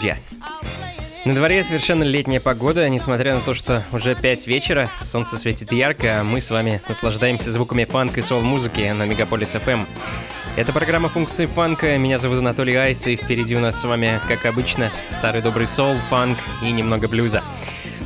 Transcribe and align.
Друзья! 0.00 0.16
На 1.26 1.34
дворе 1.34 1.62
совершенно 1.62 2.04
летняя 2.04 2.40
погода, 2.40 2.88
несмотря 2.88 3.34
на 3.34 3.42
то, 3.42 3.52
что 3.52 3.82
уже 3.92 4.14
5 4.14 4.46
вечера, 4.46 4.88
солнце 4.98 5.36
светит 5.36 5.72
ярко, 5.72 6.20
а 6.20 6.24
мы 6.24 6.40
с 6.40 6.50
вами 6.50 6.80
наслаждаемся 6.88 7.52
звуками 7.52 7.84
фанк 7.84 8.16
и 8.16 8.22
сол-музыки 8.22 8.80
на 8.92 9.04
Мегаполис 9.04 9.54
FM. 9.56 9.86
Это 10.56 10.72
программа 10.72 11.10
функции 11.10 11.44
фанка, 11.44 11.98
меня 11.98 12.16
зовут 12.16 12.38
Анатолий 12.38 12.76
Айс, 12.76 13.06
и 13.06 13.16
впереди 13.16 13.54
у 13.54 13.60
нас 13.60 13.78
с 13.78 13.84
вами, 13.84 14.22
как 14.26 14.46
обычно, 14.46 14.90
старый 15.06 15.42
добрый 15.42 15.66
сол, 15.66 15.98
фанк 16.08 16.38
и 16.62 16.70
немного 16.70 17.06
блюза. 17.06 17.42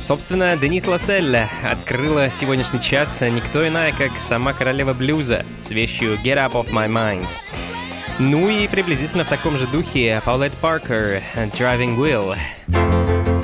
Собственно, 0.01 0.57
Денис 0.57 0.85
Лассель 0.85 1.37
открыла 1.63 2.29
сегодняшний 2.29 2.81
час 2.81 3.21
никто 3.21 3.65
иная, 3.65 3.93
как 3.93 4.19
сама 4.19 4.51
королева 4.51 4.91
блюза 4.91 5.45
с 5.57 5.71
вещью 5.71 6.15
«Get 6.15 6.35
Up 6.35 6.51
Off 6.51 6.71
My 6.71 6.89
Mind». 6.89 7.37
Ну 8.17 8.49
и 8.49 8.67
приблизительно 8.69 9.25
в 9.25 9.29
таком 9.29 9.57
же 9.57 9.67
духе 9.67 10.21
Паулет 10.23 10.53
Паркер 10.53 11.21
«Driving 11.35 11.97
Wheel». 11.97 13.34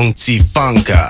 und. 0.00 1.09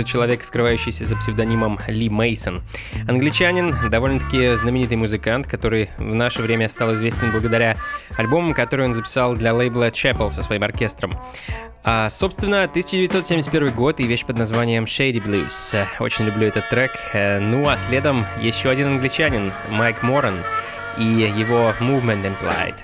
Он 0.00 0.06
же 0.06 0.12
человек, 0.12 0.44
скрывающийся 0.44 1.04
за 1.04 1.16
псевдонимом 1.16 1.78
Ли 1.86 2.08
Мейсон. 2.08 2.62
Англичанин, 3.06 3.74
довольно-таки 3.90 4.54
знаменитый 4.54 4.96
музыкант, 4.96 5.46
который 5.46 5.90
в 5.98 6.14
наше 6.14 6.42
время 6.42 6.68
стал 6.68 6.94
известен 6.94 7.32
благодаря 7.32 7.76
альбомам, 8.16 8.54
которые 8.54 8.88
он 8.88 8.94
записал 8.94 9.34
для 9.34 9.52
лейбла 9.52 9.88
Chapel 9.88 10.30
со 10.30 10.42
своим 10.42 10.62
оркестром. 10.62 11.18
А, 11.84 12.08
собственно, 12.08 12.62
1971 12.62 13.74
год 13.74 14.00
и 14.00 14.04
вещь 14.04 14.24
под 14.24 14.38
названием 14.38 14.84
Shady 14.84 15.22
Blues. 15.22 15.86
Очень 15.98 16.26
люблю 16.26 16.46
этот 16.46 16.68
трек. 16.70 16.92
Э, 17.12 17.38
ну 17.38 17.68
а 17.68 17.76
следом 17.76 18.26
еще 18.40 18.70
один 18.70 18.88
англичанин, 18.88 19.52
Майк 19.70 20.02
Моран, 20.02 20.38
и 20.98 21.04
его 21.04 21.74
Movement 21.80 22.24
Implied. 22.24 22.76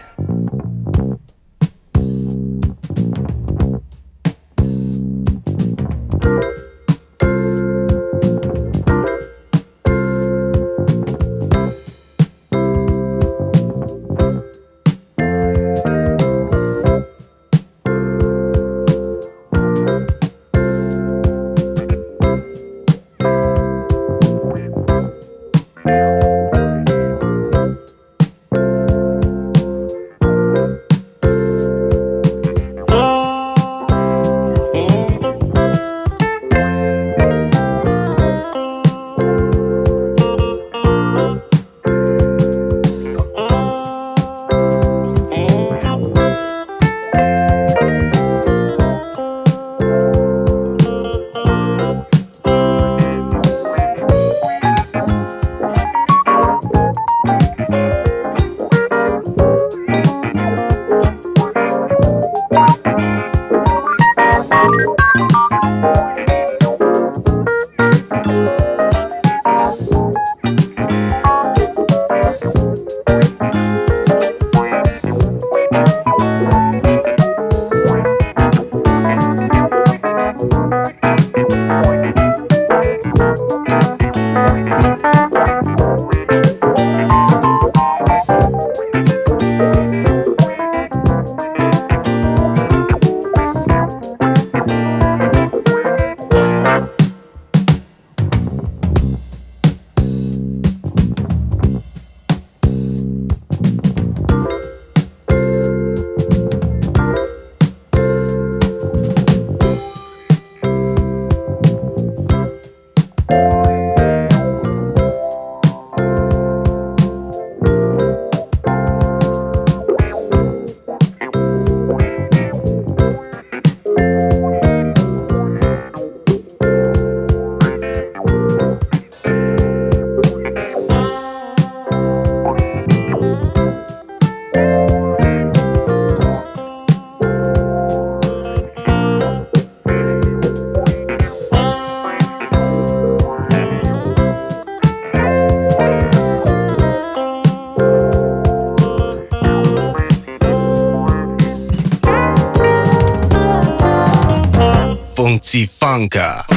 Funka. 155.64 156.55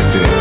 dancing. 0.00 0.39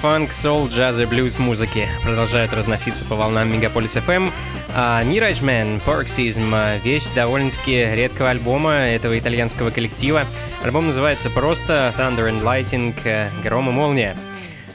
Фанк, 0.00 0.32
соул, 0.32 0.68
джаз 0.68 1.00
и 1.00 1.06
блюз 1.06 1.40
музыки 1.40 1.88
продолжают 2.04 2.52
разноситься 2.52 3.04
по 3.04 3.16
волнам 3.16 3.52
Мегаполис 3.52 3.96
FM. 3.96 4.30
А 4.76 5.02
Mirage 5.02 5.80
Парксизм— 5.84 6.54
вещь 6.84 7.10
довольно-таки 7.16 7.84
редкого 7.96 8.30
альбома 8.30 8.74
этого 8.74 9.18
итальянского 9.18 9.70
коллектива. 9.70 10.22
Альбом 10.62 10.86
называется 10.86 11.30
просто 11.30 11.92
Thunder 11.98 12.30
and 12.30 12.42
Lighting— 12.42 12.94
Гром 13.42 13.68
и 13.70 13.72
молния. 13.72 14.16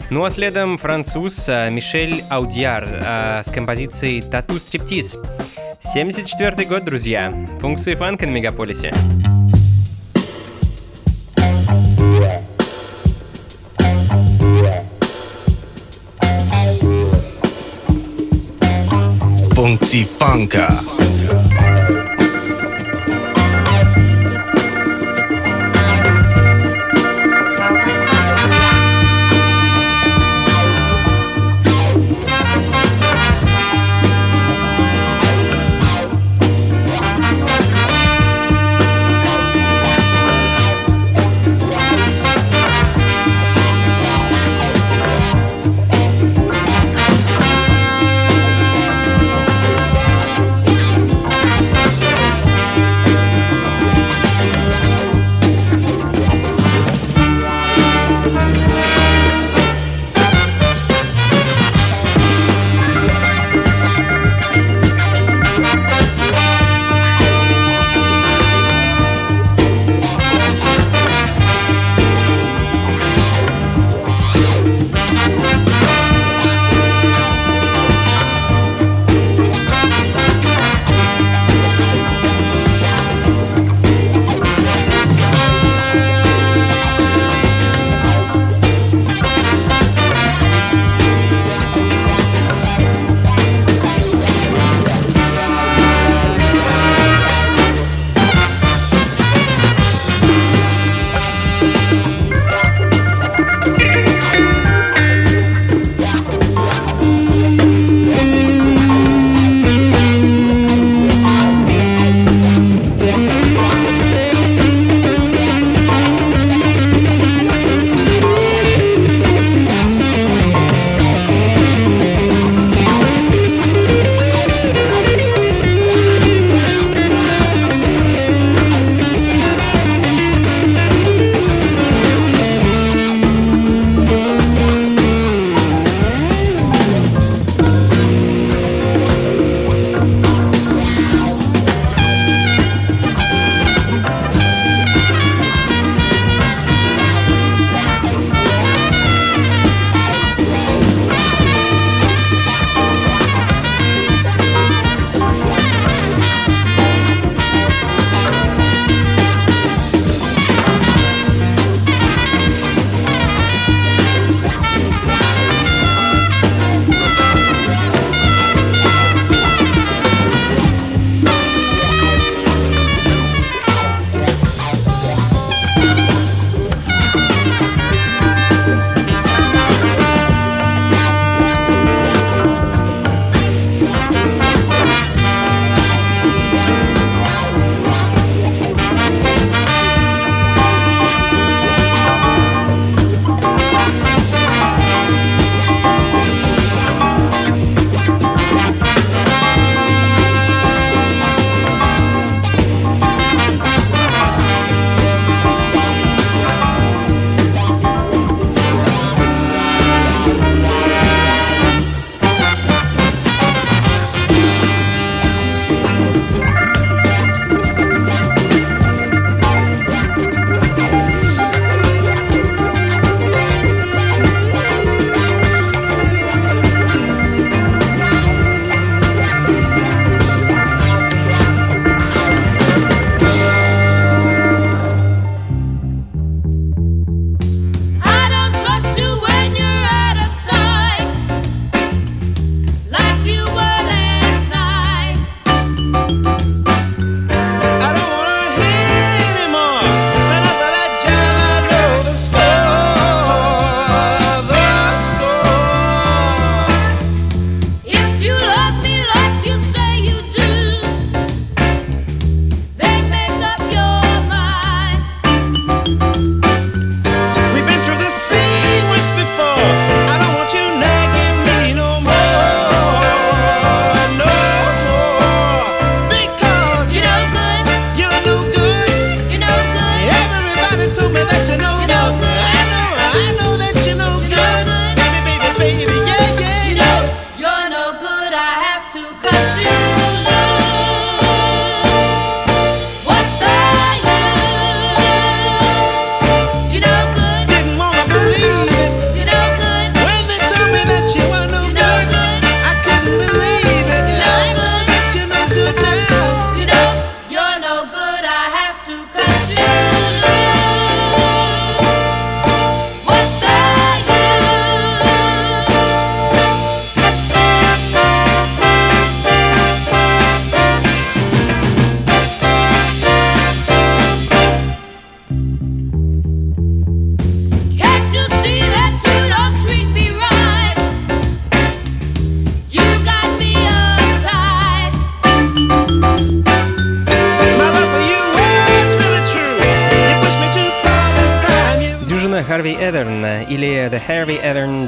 Ну 0.10 0.26
а 0.26 0.30
следом 0.30 0.78
француз 0.78 1.48
а, 1.48 1.70
Мишель 1.70 2.26
Аудиар 2.30 2.86
а, 2.86 3.44
с 3.44 3.52
композицией 3.52 4.22
«Тату 4.22 4.60
стриптиз». 4.60 5.18
74 5.80 6.68
год, 6.68 6.84
друзья. 6.84 7.34
Функции 7.62 7.96
фанка 7.96 8.26
на 8.26 8.32
Мегаполисе. 8.32 8.94
Funky 19.66 20.06
Funka. 20.06 20.95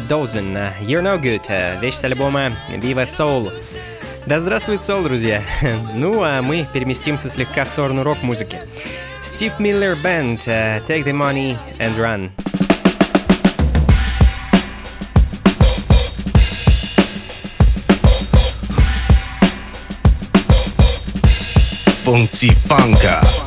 Dozen. 0.08 0.54
You're 0.82 1.02
No 1.02 1.20
Good, 1.20 1.80
вещь 1.82 1.96
с 1.96 2.04
альбома 2.04 2.54
Viva 2.70 3.04
Soul. 3.04 3.52
Да 4.26 4.40
здравствует 4.40 4.82
сол, 4.82 5.04
друзья! 5.04 5.44
ну, 5.96 6.24
а 6.24 6.42
мы 6.42 6.68
переместимся 6.72 7.30
слегка 7.30 7.66
в 7.66 7.70
сторону 7.70 8.04
рок-музыки. 8.04 8.60
Стив 9.22 9.60
Миллер 9.60 9.96
Band, 9.96 10.38
Take 10.86 11.04
the 11.04 11.14
Money 11.14 11.58
and 11.80 11.98
Run. 11.98 12.32
Funky 22.04 22.52
Funka. 22.68 23.47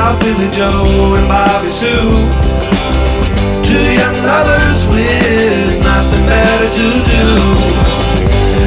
About 0.00 0.18
Billy 0.20 0.48
Joe 0.48 1.14
and 1.14 1.28
Bobby 1.28 1.70
Sue. 1.70 2.24
Two 3.60 3.86
young 4.00 4.16
lovers 4.24 4.88
with 4.88 5.84
nothing 5.84 6.24
better 6.24 6.68
to 6.80 6.86
do 7.12 7.26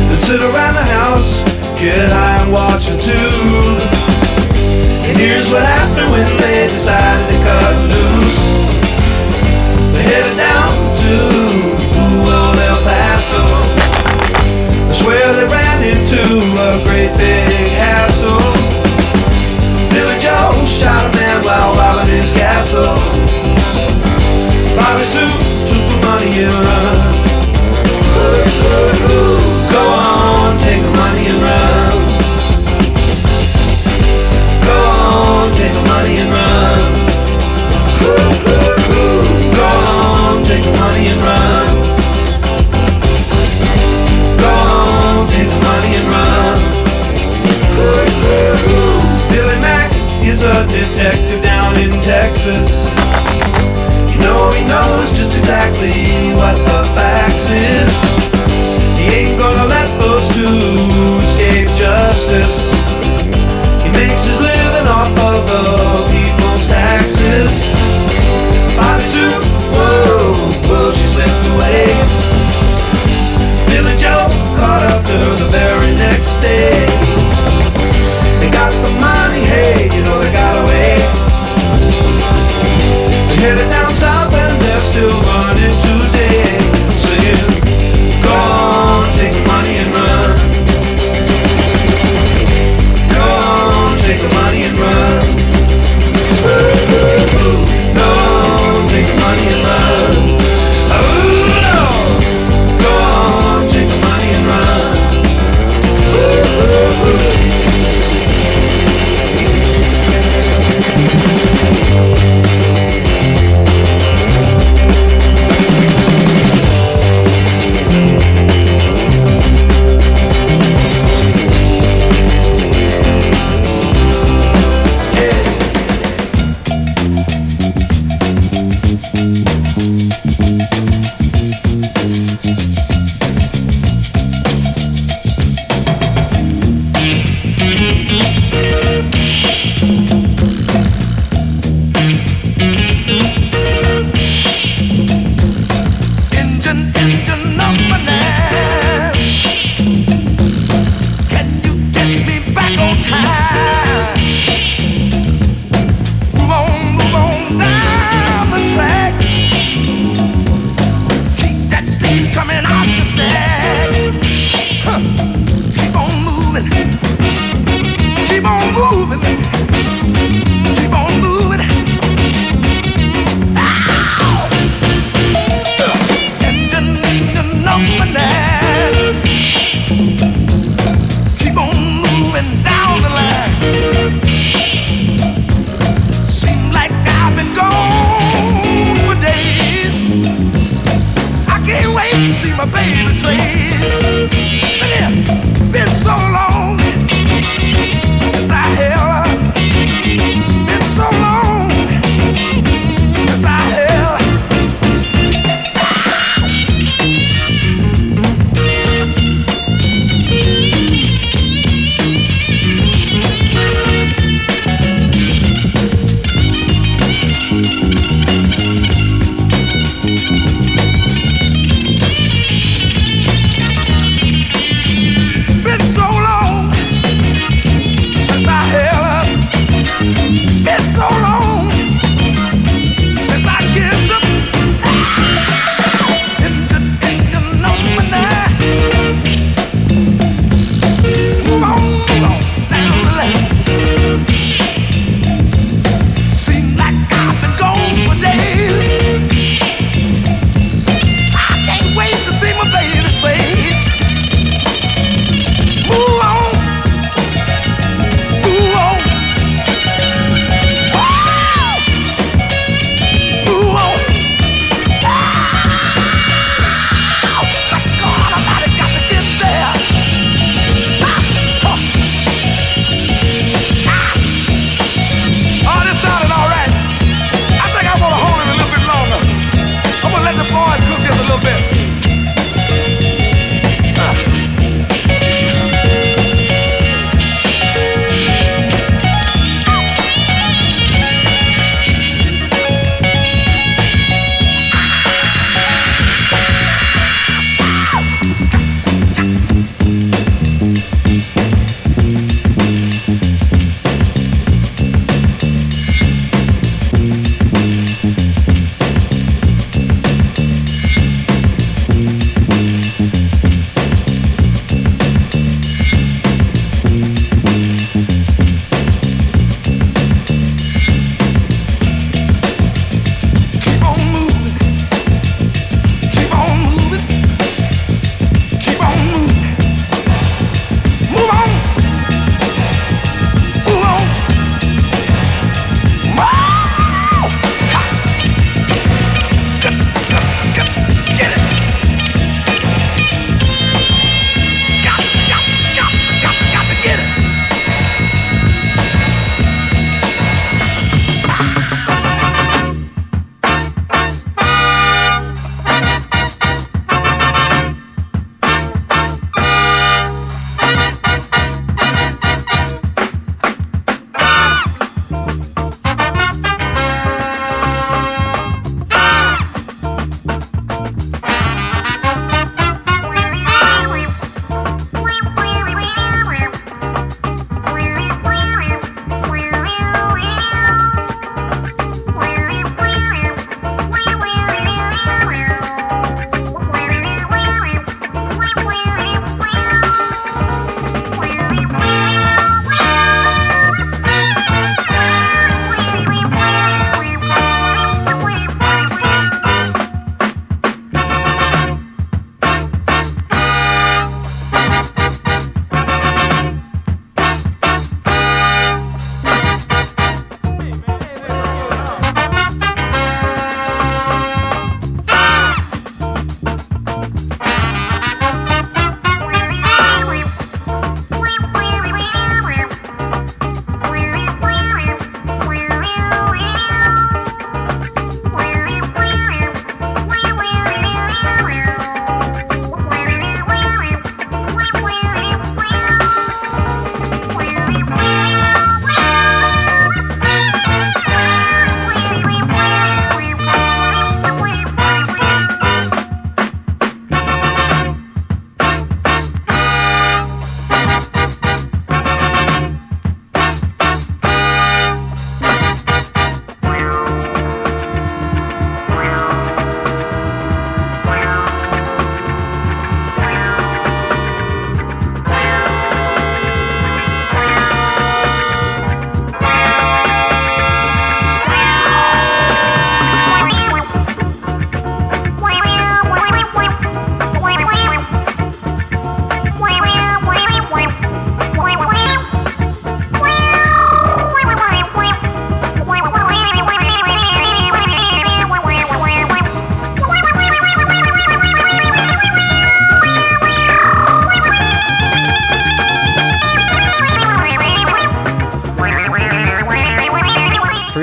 than 0.09 0.19
sit 0.19 0.41
around 0.41 0.75
the 0.75 0.85
house, 0.85 1.41
get 1.73 2.11
high 2.11 2.37
and 2.43 2.53
watch 2.53 2.85
a 2.93 2.97
tube. 3.01 3.81
And 5.09 5.17
here's 5.17 5.49
what 5.51 5.63
happened 5.63 6.11
when 6.11 6.37
they 6.37 6.67
decided 6.67 7.25
to 7.25 7.37
cut 7.41 7.75
loose. 7.89 8.41
They 9.93 10.03
headed 10.05 10.37
down 10.37 10.69
to 11.01 11.15
well, 12.25 12.53
El 12.69 12.79
Paso. 12.85 13.43
That's 14.85 15.01
where 15.01 15.33
they 15.33 15.45
ran 15.45 15.81
into 15.81 16.21
a 16.61 16.83
great 16.85 17.17
big 17.17 17.52
castle. 22.53 22.93
Bobby 24.77 25.03
Sue 25.03 25.27
the 25.89 25.97
money 26.05 26.43
and 26.43 26.53
run. 26.65 26.97
Go 29.73 29.81
on, 29.81 30.59
take 30.59 30.83
the 30.83 30.91
money 30.91 31.25
and 31.31 31.41
run. 31.41 31.62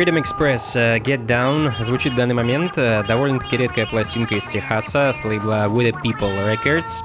Freedom 0.01 0.17
Express 0.17 0.77
uh, 0.77 0.99
Get 0.99 1.27
Down 1.27 1.75
звучит 1.85 2.15
в 2.15 2.17
данный 2.17 2.35
момент. 2.35 2.79
Uh, 2.79 3.07
довольно-таки 3.07 3.59
редкая 3.59 3.85
пластинка 3.85 4.35
из 4.35 4.45
Техаса 4.47 5.13
с 5.13 5.23
лейбла 5.27 5.67
With 5.67 5.93
the 5.93 6.03
People 6.03 6.33
Records. 6.49 7.03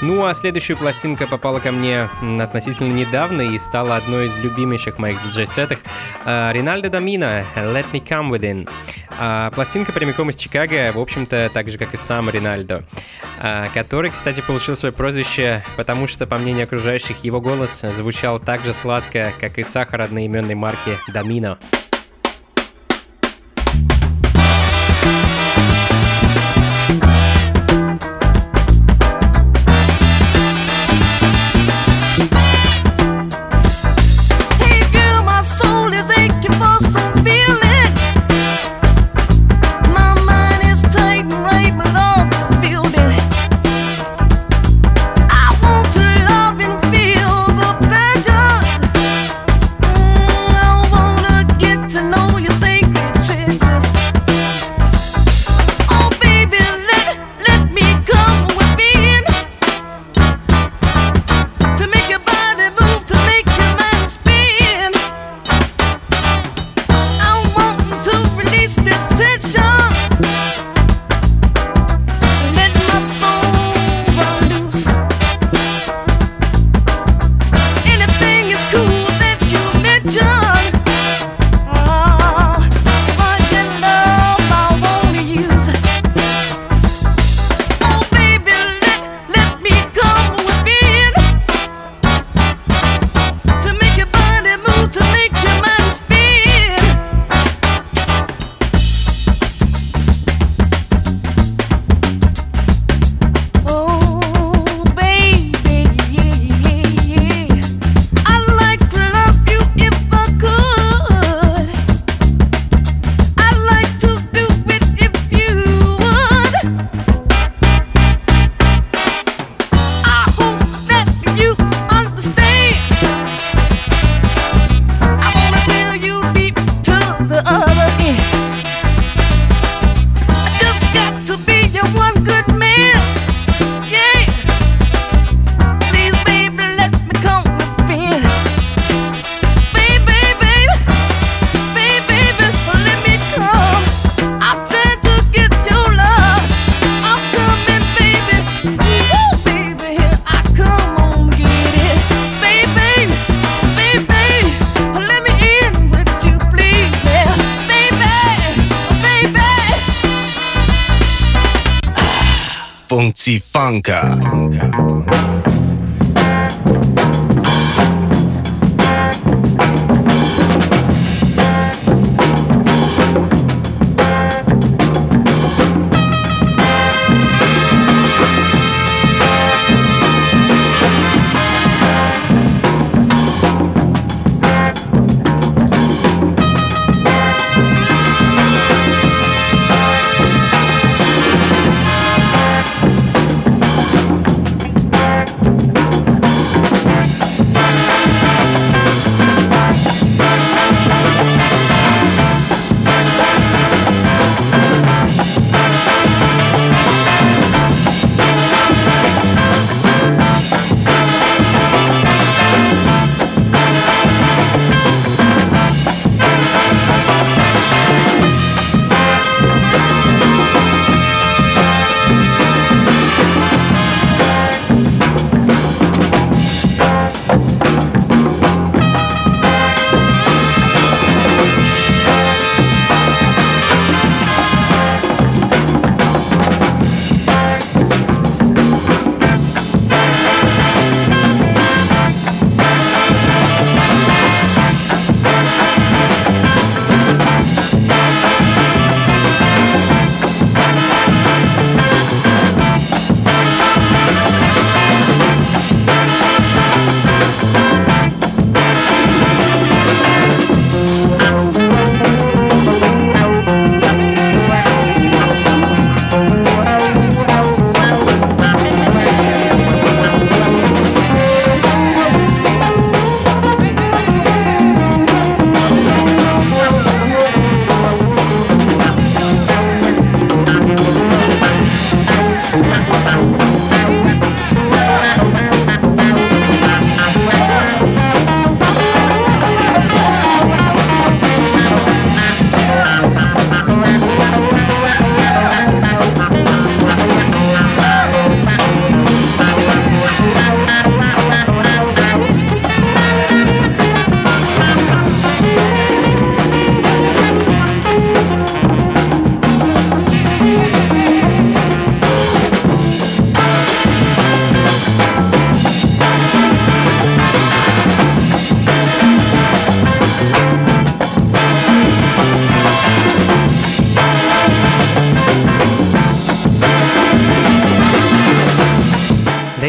Ну 0.00 0.26
а 0.26 0.34
следующая 0.34 0.74
пластинка 0.74 1.28
попала 1.28 1.60
ко 1.60 1.70
мне 1.70 2.08
относительно 2.40 2.92
недавно 2.92 3.42
и 3.42 3.56
стала 3.56 3.94
одной 3.94 4.26
из 4.26 4.36
любимейших 4.38 4.98
моих 4.98 5.22
диджей-сетах. 5.22 5.78
Ринальдо 6.26 6.90
Дамина 6.90 7.44
«Let 7.54 7.86
Me 7.92 8.04
Come 8.04 8.30
Within». 8.30 8.68
А, 9.20 9.52
пластинка 9.52 9.92
прямиком 9.92 10.30
из 10.30 10.36
Чикаго, 10.36 10.90
в 10.92 10.98
общем-то, 10.98 11.48
так 11.54 11.70
же, 11.70 11.78
как 11.78 11.94
и 11.94 11.96
сам 11.96 12.28
Ринальдо, 12.28 12.82
а, 13.40 13.68
который, 13.72 14.10
кстати, 14.10 14.40
получил 14.40 14.74
свое 14.74 14.92
прозвище, 14.92 15.62
потому 15.76 16.08
что, 16.08 16.26
по 16.26 16.36
мнению 16.36 16.64
окружающих, 16.64 17.22
его 17.22 17.40
голос 17.40 17.84
звучал 17.92 18.40
так 18.40 18.64
же 18.64 18.72
сладко, 18.72 19.32
как 19.40 19.58
и 19.60 19.62
сахар 19.62 20.00
одноименной 20.00 20.56
марки 20.56 20.98
Домино. 21.06 21.58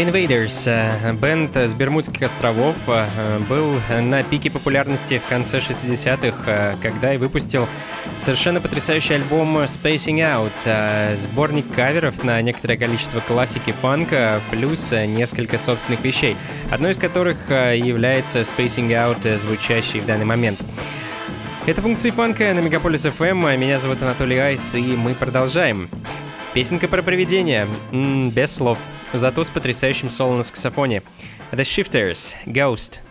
Invaders, 0.05 0.67
э, 0.67 1.13
бенд 1.13 1.55
с 1.55 1.73
Бермудских 1.73 2.21
островов, 2.21 2.75
э, 2.87 3.39
был 3.49 3.79
на 3.89 4.21
пике 4.21 4.51
популярности 4.51 5.17
в 5.17 5.27
конце 5.27 5.59
60-х, 5.59 6.43
э, 6.45 6.75
когда 6.79 7.15
и 7.15 7.17
выпустил 7.17 7.67
совершенно 8.17 8.61
потрясающий 8.61 9.15
альбом 9.15 9.57
Spacing 9.57 10.19
Out, 10.19 11.15
сборник 11.15 11.73
каверов 11.73 12.23
на 12.23 12.39
некоторое 12.43 12.77
количество 12.77 13.19
классики 13.19 13.73
фанка, 13.81 14.41
плюс 14.51 14.91
несколько 14.91 15.57
собственных 15.57 16.03
вещей, 16.03 16.37
одной 16.69 16.91
из 16.91 16.97
которых 16.97 17.49
является 17.49 18.41
Spacing 18.41 18.89
Out, 18.89 19.39
звучащий 19.39 20.01
в 20.01 20.05
данный 20.05 20.25
момент. 20.25 20.59
Это 21.65 21.81
функции 21.81 22.11
фанка 22.11 22.53
на 22.53 22.59
Мегаполис 22.59 23.07
FM. 23.07 23.57
Меня 23.57 23.79
зовут 23.79 24.03
Анатолий 24.03 24.37
Айс, 24.37 24.75
и 24.75 24.81
мы 24.81 25.15
продолжаем. 25.15 25.89
Песенка 26.53 26.87
про 26.87 27.01
привидения. 27.01 27.67
М 27.91 28.29
-м, 28.29 28.31
без 28.31 28.55
слов. 28.55 28.77
Зато 29.13 29.43
с 29.43 29.49
потрясающим 29.49 30.09
соло 30.09 30.37
на 30.37 30.43
саксофоне. 30.43 31.01
The 31.51 31.63
Shifters. 31.63 32.35
Ghost. 32.45 33.01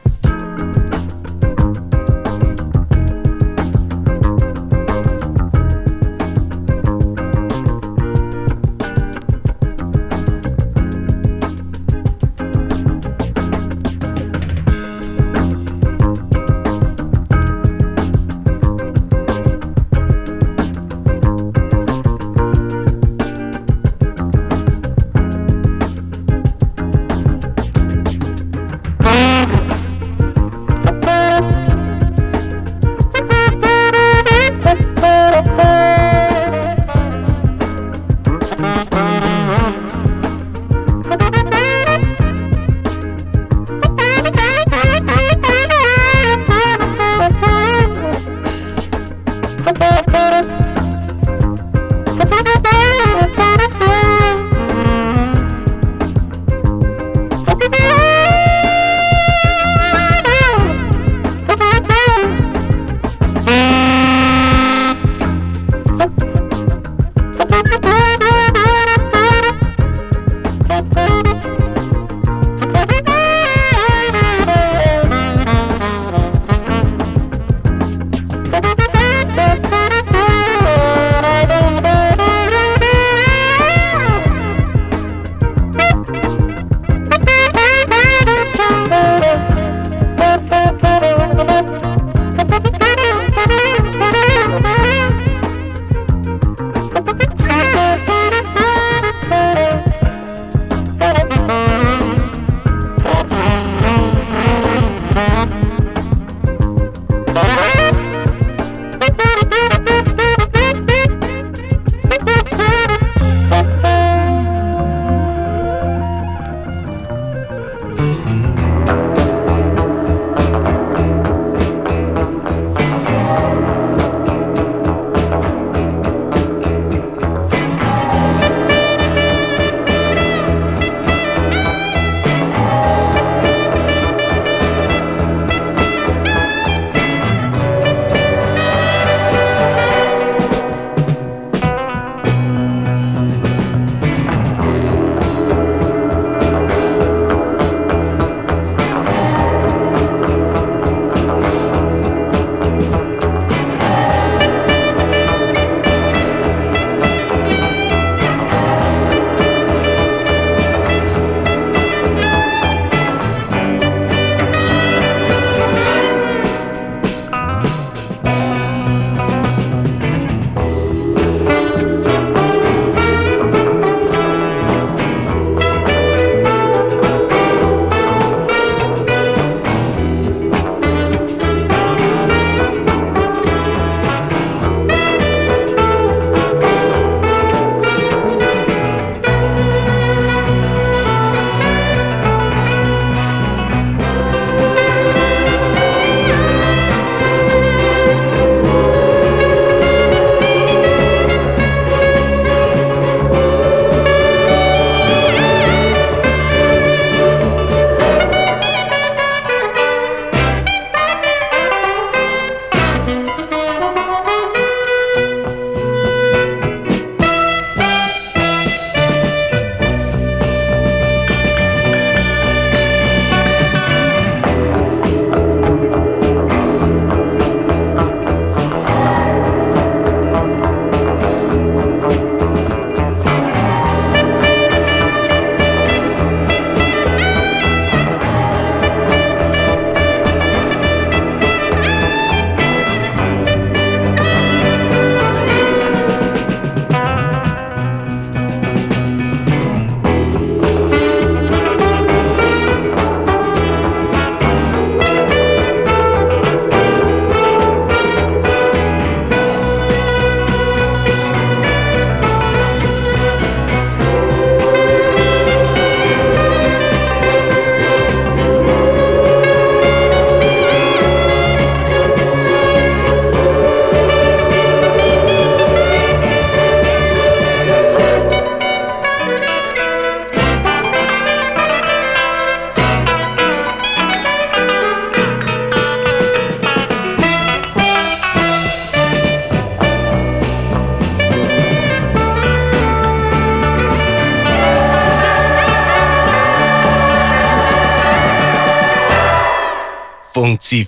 Funky 300.35 300.85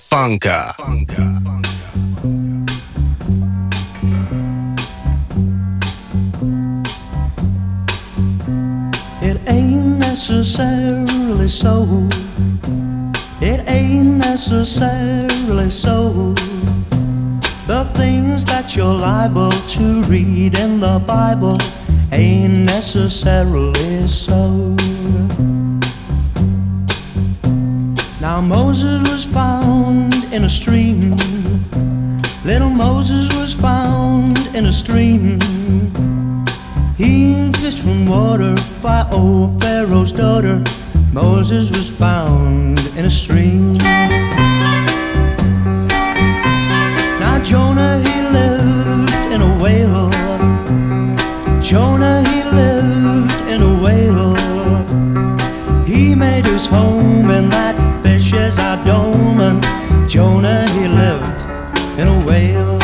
It 9.23 9.39
ain't 9.47 9.99
necessarily 10.01 11.49
so. 11.49 12.09
It 13.41 13.61
ain't 13.69 14.19
necessarily 14.19 15.71
so. 15.71 16.35
The 17.69 17.89
things 17.95 18.45
that 18.47 18.75
you're 18.75 18.93
liable 18.93 19.51
to 19.51 20.03
read 20.09 20.59
in 20.59 20.81
the 20.81 21.01
Bible 21.07 21.57
ain't 22.11 22.67
necessarily 22.67 24.09
so. 24.09 24.75
Now 28.29 28.41
Moses 28.41 29.09
was 29.13 29.25
found 29.25 30.13
in 30.33 30.43
a 30.43 30.49
stream. 30.49 31.13
Little 32.45 32.69
Moses 32.69 33.29
was 33.39 33.55
found 33.55 34.37
in 34.53 34.67
a 34.67 34.73
stream. 34.73 35.39
He 36.99 37.53
fished 37.53 37.79
from 37.79 38.05
water 38.05 38.57
by 38.83 39.09
old 39.13 39.63
Pharaoh's 39.63 40.11
daughter. 40.11 40.61
Moses 41.13 41.69
was 41.69 41.89
found 41.89 42.81
in 42.97 43.05
a 43.05 43.11
stream. 43.11 43.75
Now 47.23 47.41
Jonah 47.45 48.03
he 48.07 48.17
lived 48.39 49.13
in 49.35 49.41
a 49.41 49.53
whale. 49.63 50.11
Jonah 51.63 52.25
he 52.31 52.43
lived 52.43 53.41
in 53.49 53.63
a 53.63 53.73
whale. 53.81 54.35
He 55.85 56.17
made 56.17 56.45
his 56.45 56.67
home 56.67 57.31
in 57.31 57.49
that 57.51 57.76
fish's 58.57 58.59
abdomen. 58.59 59.61
Jonah 60.09 60.69
he 60.71 60.89
lived 60.89 61.43
in 61.99 62.09
a 62.09 62.19
whale. 62.27 62.77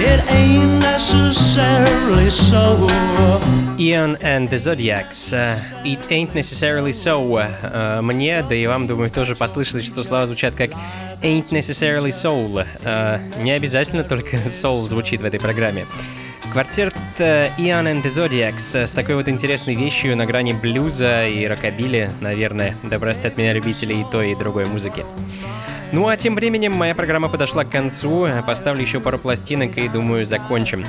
It 0.00 0.20
ain't 0.30 0.80
necessarily 0.80 2.30
so. 2.30 2.88
Ian 3.78 4.16
and 4.20 4.48
the 4.48 4.58
Zodiacs. 4.58 5.32
It 5.32 6.10
ain't 6.10 6.34
necessarily 6.34 6.92
so. 6.92 7.20
Мне, 8.02 8.42
да 8.48 8.54
и 8.54 8.66
вам, 8.66 8.86
думаю, 8.86 9.10
тоже 9.10 9.36
послышалось, 9.36 9.86
что 9.86 10.02
слова 10.02 10.26
звучат 10.26 10.54
как 10.54 10.70
ain't 11.22 11.50
necessarily 11.50 12.10
soul. 12.10 12.64
Uh, 12.82 13.42
не 13.42 13.52
обязательно 13.52 14.04
только 14.04 14.36
soul 14.36 14.88
звучит 14.88 15.20
в 15.20 15.24
этой 15.24 15.40
программе. 15.40 15.86
Квартет 16.52 16.94
Ian 17.18 17.86
and 17.86 18.02
the 18.02 18.10
Zodiacs 18.10 18.86
с 18.86 18.92
такой 18.92 19.14
вот 19.14 19.28
интересной 19.28 19.76
вещью 19.76 20.16
на 20.16 20.26
грани 20.26 20.52
блюза 20.52 21.28
и 21.28 21.46
рокобили, 21.46 22.10
наверное, 22.20 22.76
да 22.82 22.98
простят 22.98 23.36
меня 23.36 23.52
любители 23.52 23.94
и 23.94 24.04
той, 24.10 24.32
и 24.32 24.34
другой 24.34 24.66
музыки. 24.66 25.06
Ну 25.92 26.08
а 26.08 26.16
тем 26.16 26.34
временем 26.34 26.72
моя 26.72 26.96
программа 26.96 27.28
подошла 27.28 27.64
к 27.64 27.70
концу, 27.70 28.28
поставлю 28.46 28.82
еще 28.82 28.98
пару 28.98 29.18
пластинок 29.18 29.78
и, 29.78 29.88
думаю, 29.88 30.26
закончим. 30.26 30.84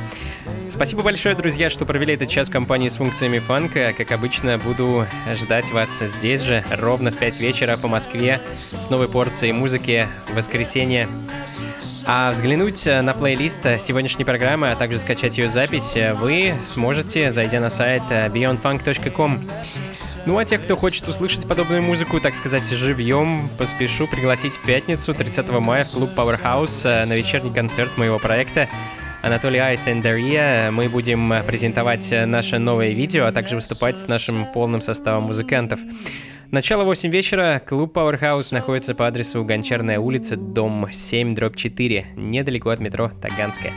Спасибо 0.71 1.03
большое, 1.03 1.35
друзья, 1.35 1.69
что 1.69 1.85
провели 1.85 2.15
этот 2.15 2.29
час 2.29 2.49
в 2.49 2.51
компании 2.51 2.87
с 2.87 2.95
функциями 2.95 3.37
фанка. 3.37 3.93
Как 3.95 4.11
обычно, 4.11 4.57
буду 4.57 5.05
ждать 5.33 5.69
вас 5.71 5.99
здесь 5.99 6.41
же, 6.41 6.63
ровно 6.71 7.11
в 7.11 7.17
5 7.17 7.39
вечера 7.39 7.77
по 7.77 7.87
Москве, 7.87 8.41
с 8.77 8.89
новой 8.89 9.07
порцией 9.07 9.53
музыки 9.53 10.07
в 10.27 10.35
воскресенье. 10.35 11.07
А 12.05 12.31
взглянуть 12.31 12.85
на 12.85 13.13
плейлист 13.13 13.59
сегодняшней 13.79 14.25
программы, 14.25 14.71
а 14.71 14.75
также 14.75 14.97
скачать 14.99 15.37
ее 15.37 15.47
запись 15.47 15.95
вы 16.15 16.55
сможете, 16.61 17.31
зайдя 17.31 17.59
на 17.59 17.69
сайт 17.69 18.03
beyondfunk.com. 18.09 19.47
Ну 20.25 20.37
а 20.37 20.45
тех, 20.45 20.61
кто 20.61 20.75
хочет 20.75 21.07
услышать 21.07 21.47
подобную 21.47 21.81
музыку, 21.81 22.19
так 22.19 22.35
сказать, 22.35 22.69
живьем, 22.69 23.49
поспешу 23.57 24.07
пригласить 24.07 24.53
в 24.53 24.61
пятницу, 24.65 25.13
30 25.13 25.49
мая, 25.49 25.83
в 25.83 25.91
клуб 25.91 26.11
Powerhouse 26.15 27.05
на 27.05 27.13
вечерний 27.15 27.51
концерт 27.51 27.97
моего 27.97 28.19
проекта 28.19 28.67
Анатолий 29.21 29.59
Айс 29.59 29.87
и 29.87 29.93
Дарья. 29.95 30.69
Мы 30.71 30.89
будем 30.89 31.33
презентовать 31.45 32.13
наше 32.25 32.57
новое 32.57 32.89
видео, 32.89 33.25
а 33.25 33.31
также 33.31 33.55
выступать 33.55 33.99
с 33.99 34.07
нашим 34.07 34.51
полным 34.51 34.81
составом 34.81 35.23
музыкантов. 35.23 35.79
Начало 36.51 36.83
8 36.83 37.09
вечера. 37.09 37.61
Клуб 37.65 37.95
Powerhouse 37.95 38.53
находится 38.53 38.93
по 38.93 39.07
адресу 39.07 39.41
Гончарная 39.45 39.99
улица, 39.99 40.35
дом 40.35 40.85
7, 40.91 41.33
дробь 41.33 41.55
4, 41.55 42.07
недалеко 42.17 42.71
от 42.71 42.81
метро 42.81 43.09
Таганская. 43.21 43.73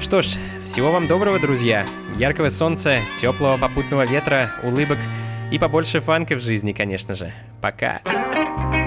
Что 0.00 0.22
ж, 0.22 0.36
всего 0.62 0.92
вам 0.92 1.08
доброго, 1.08 1.40
друзья. 1.40 1.84
Яркого 2.16 2.50
солнца, 2.50 2.94
теплого 3.16 3.58
попутного 3.58 4.06
ветра, 4.06 4.52
улыбок 4.62 4.98
и 5.50 5.58
побольше 5.58 5.98
фанка 5.98 6.36
в 6.36 6.40
жизни, 6.40 6.72
конечно 6.72 7.16
же. 7.16 7.32
Пока. 7.60 8.00
You 8.04 8.81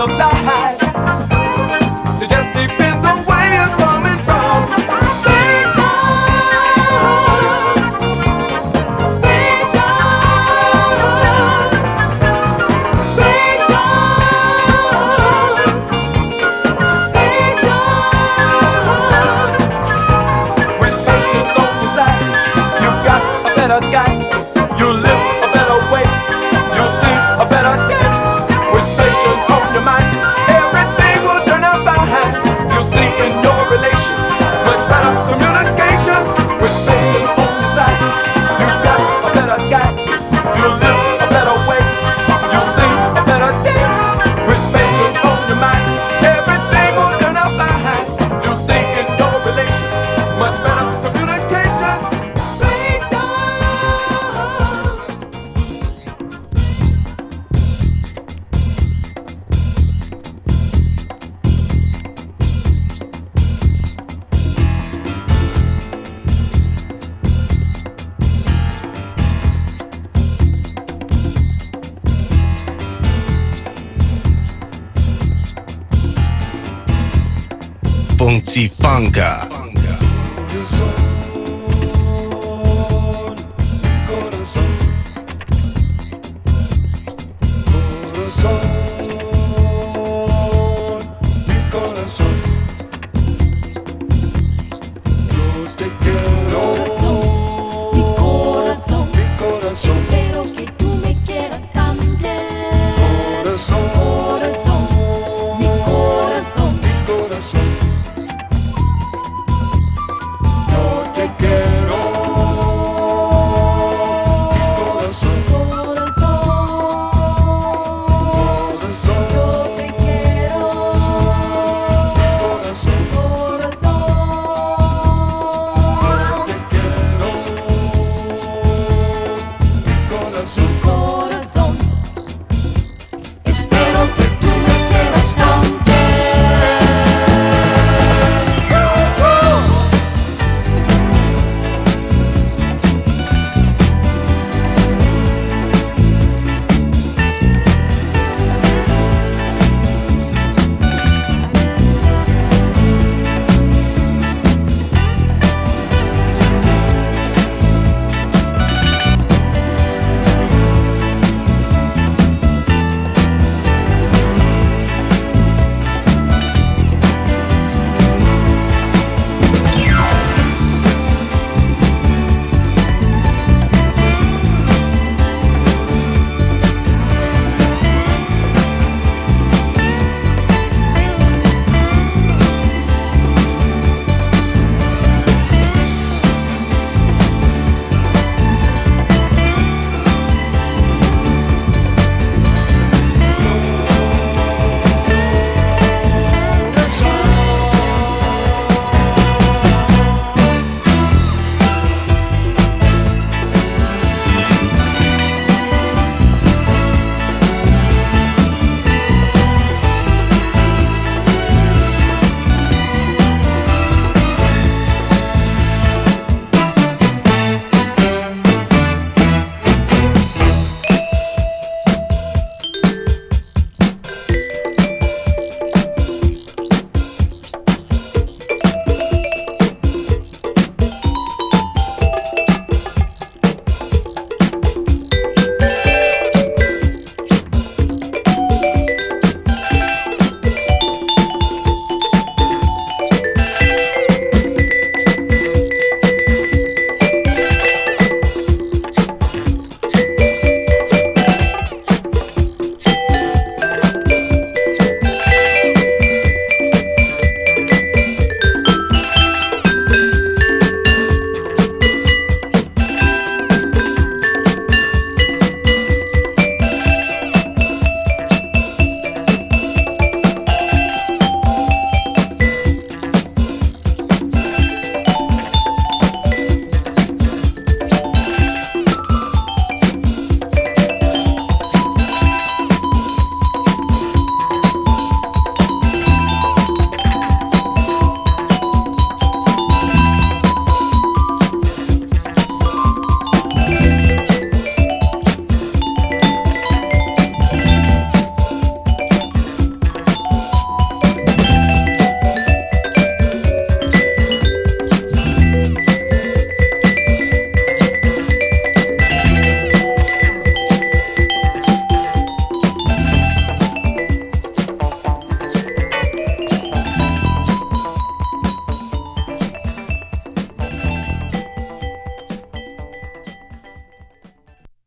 없다. 0.00 0.37